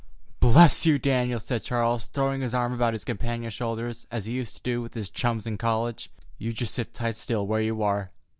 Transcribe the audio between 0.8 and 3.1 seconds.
you, Daniel!" said Charles, throwing his arm about his